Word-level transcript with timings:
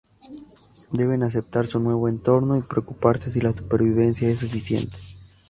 Deben 0.93 1.21
aceptar 1.21 1.67
su 1.67 1.79
nuevo 1.79 2.09
entorno 2.09 2.57
y 2.57 2.63
preguntarse 2.63 3.29
si 3.29 3.39
la 3.39 3.53
supervivencia 3.53 4.27
es 4.29 4.39
suficiente. 4.39 4.97